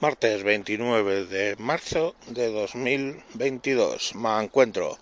[0.00, 4.14] Martes 29 de marzo de 2022.
[4.14, 4.96] Me encuentro.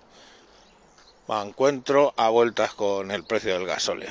[1.29, 4.09] Me encuentro a vueltas con el precio del gasóleo.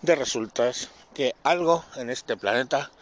[0.00, 2.92] De resultas que algo en este planeta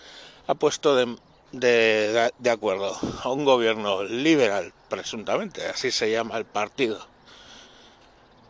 [0.47, 1.19] ha puesto de,
[1.53, 7.07] de, de acuerdo a un gobierno liberal, presuntamente, así se llama el partido,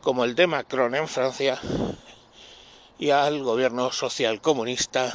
[0.01, 1.59] como el de Macron en Francia,
[3.01, 5.13] y al gobierno social comunista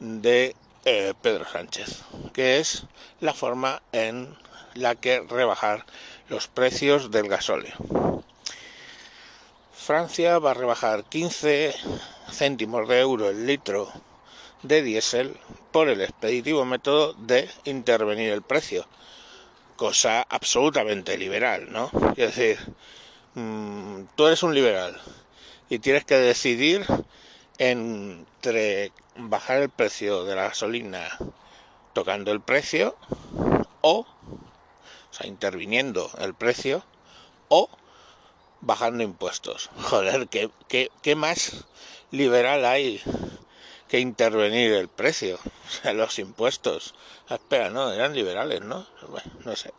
[0.00, 0.54] de
[0.90, 2.00] eh, Pedro Sánchez,
[2.32, 2.84] que es
[3.20, 4.34] la forma en
[4.72, 5.84] la que rebajar
[6.30, 7.74] los precios del gasóleo.
[9.70, 11.74] Francia va a rebajar 15
[12.32, 13.92] céntimos de euro el litro
[14.62, 15.36] de diésel
[15.72, 18.86] por el expeditivo método de intervenir el precio,
[19.76, 21.90] cosa absolutamente liberal, ¿no?
[22.16, 22.58] Es decir,
[23.34, 24.98] mmm, tú eres un liberal
[25.68, 26.86] y tienes que decidir
[27.58, 31.18] entre bajar el precio de la gasolina
[31.92, 32.96] tocando el precio
[33.80, 34.06] o, o
[35.10, 36.84] sea, interviniendo el precio
[37.48, 37.68] o
[38.60, 39.70] bajando impuestos.
[39.82, 41.66] Joder, ¿qué, qué, qué más
[42.12, 43.02] liberal hay
[43.88, 45.38] que intervenir el precio?
[45.68, 46.94] O sea, los impuestos.
[47.28, 48.86] Ah, espera, no, eran liberales, ¿no?
[49.44, 49.70] No sé.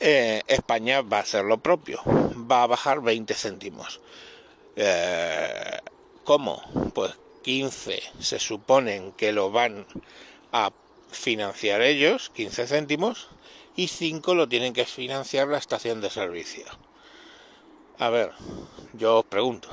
[0.00, 2.02] Eh, España va a hacer lo propio.
[2.04, 4.02] Va a bajar 20 céntimos.
[4.76, 5.78] Eh,
[6.24, 6.62] ¿Cómo?
[6.94, 7.14] Pues
[7.46, 9.86] 15 se suponen que lo van
[10.50, 10.72] a
[11.12, 13.28] financiar ellos, 15 céntimos,
[13.76, 16.64] y 5 lo tienen que financiar la estación de servicio.
[18.00, 18.32] A ver,
[18.94, 19.68] yo os pregunto,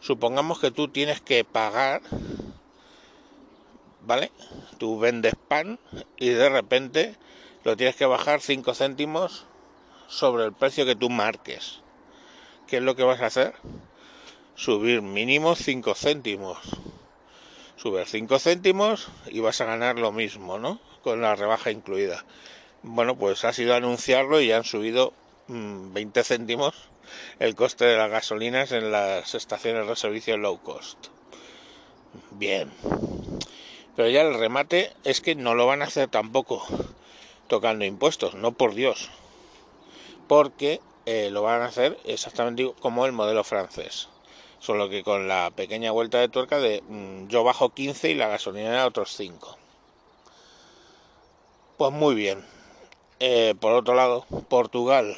[0.00, 2.02] supongamos que tú tienes que pagar,
[4.02, 4.30] ¿vale?
[4.76, 5.78] Tú vendes pan
[6.18, 7.16] y de repente
[7.64, 9.46] lo tienes que bajar 5 céntimos
[10.08, 11.80] sobre el precio que tú marques.
[12.66, 13.54] ¿Qué es lo que vas a hacer?
[14.56, 16.58] Subir mínimo 5 céntimos.
[17.76, 20.80] Subir 5 céntimos y vas a ganar lo mismo, ¿no?
[21.02, 22.24] Con la rebaja incluida.
[22.82, 25.12] Bueno, pues ha sido anunciarlo y han subido
[25.48, 26.74] mmm, 20 céntimos
[27.38, 31.08] el coste de las gasolinas en las estaciones de servicio low cost.
[32.30, 32.72] Bien.
[33.94, 36.66] Pero ya el remate es que no lo van a hacer tampoco
[37.46, 39.10] tocando impuestos, no por Dios.
[40.26, 44.08] Porque eh, lo van a hacer exactamente como el modelo francés
[44.58, 48.28] solo que con la pequeña vuelta de tuerca de mmm, yo bajo 15 y la
[48.28, 49.56] gasolina otros 5.
[51.76, 52.44] Pues muy bien.
[53.20, 55.16] Eh, por otro lado, Portugal,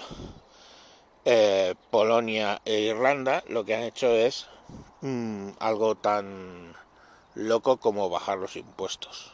[1.24, 4.46] eh, Polonia e Irlanda lo que han hecho es
[5.00, 6.74] mmm, algo tan
[7.34, 9.32] loco como bajar los impuestos.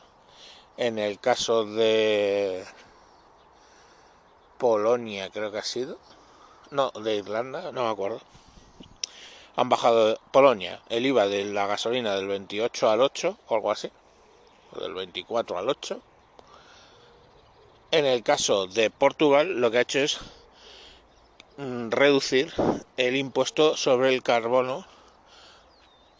[0.76, 2.65] En el caso de
[4.59, 5.98] Polonia creo que ha sido,
[6.71, 8.21] no, de Irlanda, no me acuerdo
[9.56, 13.91] han bajado Polonia el IVA de la gasolina del 28 al 8 o algo así,
[14.72, 16.00] o del 24 al 8.
[17.92, 20.19] En el caso de Portugal lo que ha hecho es
[21.56, 22.53] mm, reducir
[22.97, 24.87] el impuesto sobre el carbono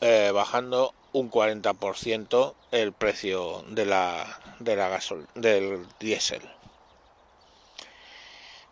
[0.01, 6.43] eh, bajando un 40% el precio de la, de la gasol, del diésel.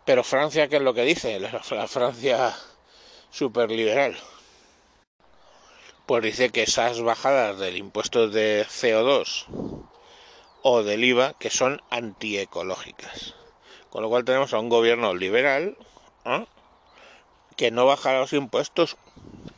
[0.05, 1.39] Pero Francia, ¿qué es lo que dice?
[1.39, 2.55] La, la Francia
[3.31, 4.15] superliberal
[6.05, 9.45] pues dice que esas bajadas del impuesto de CO2
[10.61, 13.35] o del IVA que son antiecológicas.
[13.89, 15.77] Con lo cual tenemos a un gobierno liberal
[16.25, 16.45] ¿eh?
[17.55, 18.97] que no baja los impuestos,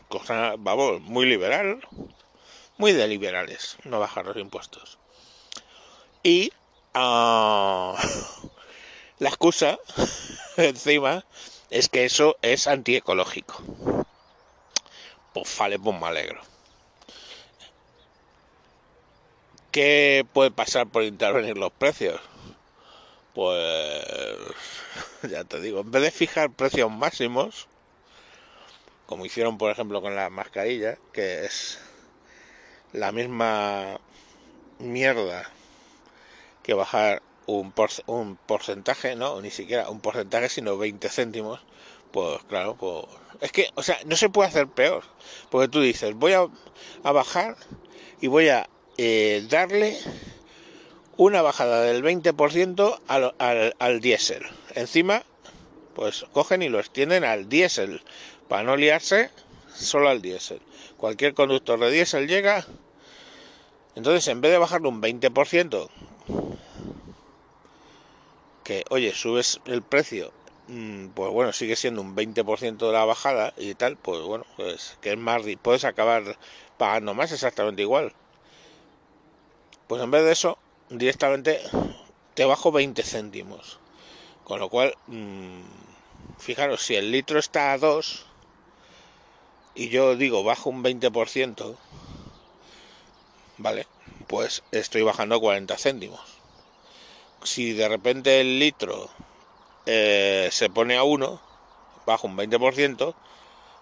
[0.08, 1.80] cosa, vamos, muy liberal,
[2.78, 5.00] muy de liberales, no bajar los impuestos.
[6.22, 6.52] Y
[6.94, 7.96] uh,
[9.20, 9.80] la excusa
[10.58, 11.26] encima
[11.70, 13.95] es que eso es antiecológico
[15.36, 16.40] pues vale, pues me alegro.
[19.70, 22.22] ¿Qué puede pasar por intervenir los precios?
[23.34, 24.06] Pues
[25.30, 27.68] ya te digo, en vez de fijar precios máximos,
[29.08, 31.80] como hicieron por ejemplo con las mascarillas, que es
[32.94, 34.00] la misma
[34.80, 35.52] mierda
[36.64, 41.60] que bajar un, por, un porcentaje, no, ni siquiera un porcentaje, sino 20 céntimos,
[42.16, 43.04] pues claro, pues
[43.42, 45.04] es que, o sea, no se puede hacer peor,
[45.50, 46.48] porque tú dices, voy a,
[47.04, 47.58] a bajar
[48.22, 49.98] y voy a eh, darle
[51.18, 54.44] una bajada del 20% al, al, al diésel.
[54.76, 55.24] Encima,
[55.94, 58.02] pues cogen y lo extienden al diésel,
[58.48, 59.30] para no liarse
[59.76, 60.62] solo al diésel.
[60.96, 62.66] Cualquier conductor de diésel llega,
[63.98, 65.90] entonces en vez de bajarle un 20%,
[68.64, 70.32] que oye, subes el precio
[70.68, 75.12] pues bueno, sigue siendo un 20% de la bajada y tal, pues bueno, pues que
[75.12, 76.38] es más, puedes acabar
[76.78, 78.14] pagando más exactamente igual.
[79.88, 80.58] Pues en vez de eso,
[80.90, 81.62] directamente
[82.34, 83.80] te bajo 20 céntimos.
[84.44, 85.62] Con lo cual, mmm,
[86.40, 88.26] fijaros, si el litro está a 2
[89.76, 91.78] y yo digo bajo un 20%,
[93.58, 93.88] ¿vale?
[94.28, 96.22] Pues estoy bajando 40 céntimos.
[97.44, 99.10] Si de repente el litro
[99.86, 101.42] eh, se pone a 1,
[102.06, 103.16] bajo un 20%,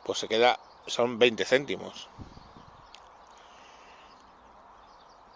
[0.04, 2.08] pues se queda, son 20 céntimos.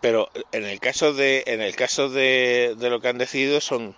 [0.02, 3.96] Pero en el caso de, en el caso de, de lo que han decidido son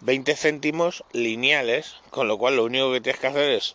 [0.00, 3.74] 20 céntimos lineales, con lo cual lo único que tienes que hacer es,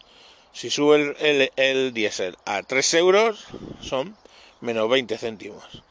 [0.53, 3.45] si sube el, el, diésel a 3 euros,
[3.81, 4.15] son
[4.62, 5.83] menos 20 céntimos.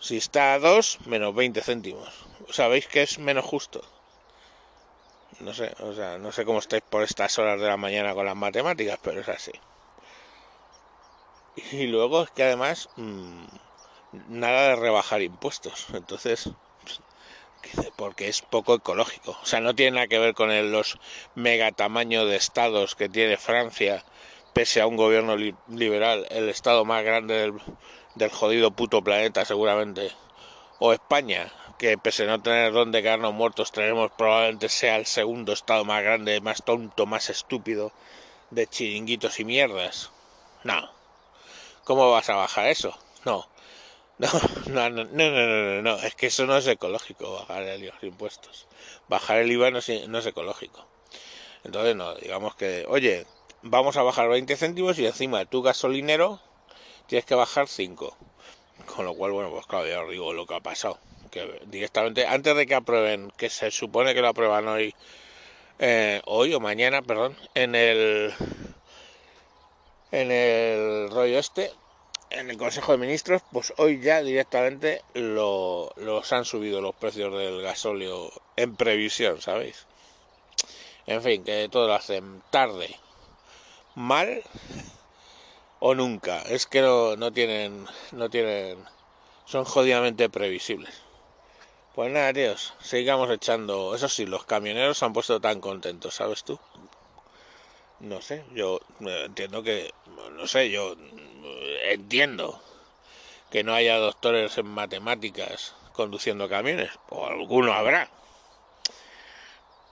[0.00, 2.08] Si está a 2, menos 20 céntimos.
[2.50, 3.84] ¿Sabéis que es menos justo?
[5.40, 8.26] No sé, o sea, no sé cómo estáis por estas horas de la mañana con
[8.26, 9.52] las matemáticas, pero es así.
[11.72, 13.44] Y luego es que además mmm,
[14.28, 15.86] nada de rebajar impuestos.
[15.92, 16.50] Entonces,
[17.96, 19.38] porque es poco ecológico.
[19.42, 20.98] O sea, no tiene nada que ver con el, los
[21.34, 24.04] megatamaños de estados que tiene Francia,
[24.52, 27.54] pese a un gobierno li liberal, el estado más grande del,
[28.14, 30.10] del, jodido puto planeta, seguramente.
[30.78, 31.52] O España,
[31.82, 36.00] que pese a no tener donde quedarnos muertos, tenemos probablemente sea el segundo estado más
[36.04, 37.90] grande, más tonto, más estúpido
[38.50, 40.12] de chiringuitos y mierdas.
[40.62, 40.88] No.
[41.82, 42.96] ¿Cómo vas a bajar eso?
[43.24, 43.48] No.
[44.68, 48.02] No, no, no, no, no, no, es que eso no es ecológico, bajar el, los
[48.04, 48.68] impuestos.
[49.08, 50.86] Bajar el IVA no es, no es ecológico.
[51.64, 53.26] Entonces, no, digamos que, oye,
[53.62, 56.40] vamos a bajar 20 céntimos y encima tu gasolinero
[57.08, 58.16] tienes que bajar 5.
[58.94, 61.00] Con lo cual, bueno, pues claro, ya os digo lo que ha pasado.
[61.32, 64.94] Que directamente, antes de que aprueben, que se supone que lo aprueban hoy,
[65.80, 68.32] eh, hoy o mañana, perdón, en el
[70.12, 71.72] en el rollo este,
[72.30, 77.32] en el Consejo de Ministros, pues hoy ya directamente lo, los han subido los precios
[77.36, 79.86] del gasóleo en previsión, ¿sabéis?
[81.06, 82.94] En fin, que todo lo hacen tarde,
[83.94, 84.42] mal
[85.80, 86.42] o nunca.
[86.42, 88.78] Es que no, no tienen, no tienen,
[89.46, 90.94] son jodidamente previsibles.
[91.94, 93.94] Pues nada, tíos, sigamos echando.
[93.94, 96.58] Eso sí, los camioneros se han puesto tan contentos, ¿sabes tú?
[98.00, 99.92] No sé, yo entiendo que,
[100.32, 100.96] no sé, yo
[101.84, 102.60] entiendo
[103.50, 108.08] que no haya doctores en matemáticas conduciendo camiones, o alguno habrá,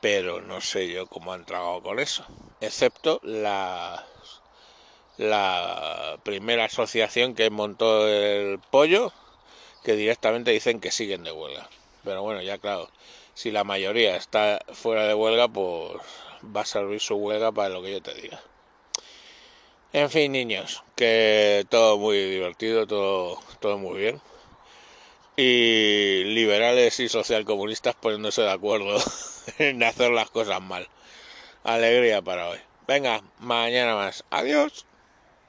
[0.01, 2.25] pero no sé yo cómo han trabajado con eso,
[2.61, 4.07] excepto la,
[5.19, 9.13] la primera asociación que montó el pollo,
[9.85, 11.69] que directamente dicen que siguen de huelga.
[12.05, 12.89] Pero bueno, ya claro,
[13.35, 16.01] si la mayoría está fuera de huelga, pues
[16.45, 18.41] va a servir su huelga para lo que yo te diga.
[19.93, 24.21] En fin, niños, que todo muy divertido, todo, todo muy bien.
[25.37, 28.99] Y liberales y socialcomunistas poniéndose de acuerdo
[29.59, 30.89] en hacer las cosas mal.
[31.65, 32.59] Alegría para hoy.
[32.87, 34.25] Venga, mañana más.
[34.31, 34.87] Adiós.